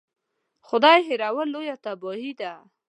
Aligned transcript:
خدای 0.67 0.99
هېرول 1.07 1.47
لویه 1.53 1.75
تباهي 1.83 2.31
ده. 2.39 2.53